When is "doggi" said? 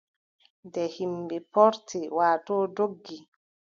2.75-3.17